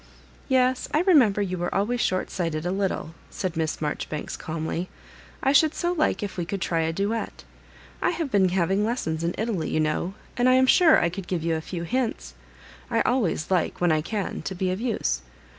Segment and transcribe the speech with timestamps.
[0.47, 4.89] "Yes, I remember you were always shortsight ed a little," said Miss Maijoribanks, calmly."
[5.43, 7.43] I should so like if we could try a duet.
[8.01, 11.27] I have been having lessons in Italy, you know, and I am sure I could
[11.27, 12.33] give you a few hints.
[12.89, 15.21] I always like, when I can, to be of use.